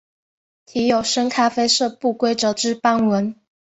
[0.65, 3.35] 体有深咖啡色不规则之斑纹。